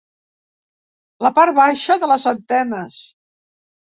La 1.25 1.31
part 1.35 1.53
baixa 1.59 1.97
de 2.05 2.09
les 2.11 2.25
antenes. 2.33 2.99